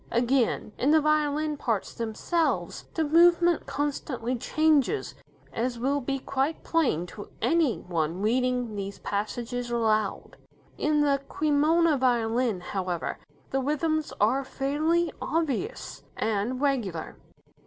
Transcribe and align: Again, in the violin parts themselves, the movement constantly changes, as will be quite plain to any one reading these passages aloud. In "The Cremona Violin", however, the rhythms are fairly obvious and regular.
Again, 0.09 0.73
in 0.79 0.89
the 0.89 0.99
violin 0.99 1.57
parts 1.57 1.93
themselves, 1.93 2.85
the 2.95 3.03
movement 3.03 3.67
constantly 3.67 4.35
changes, 4.35 5.13
as 5.53 5.77
will 5.77 6.01
be 6.01 6.17
quite 6.17 6.63
plain 6.63 7.05
to 7.05 7.29
any 7.39 7.81
one 7.81 8.19
reading 8.23 8.75
these 8.75 8.97
passages 8.97 9.69
aloud. 9.69 10.37
In 10.75 11.01
"The 11.01 11.21
Cremona 11.29 11.99
Violin", 11.99 12.61
however, 12.61 13.19
the 13.51 13.61
rhythms 13.61 14.11
are 14.19 14.43
fairly 14.43 15.11
obvious 15.21 16.01
and 16.17 16.59
regular. 16.59 17.17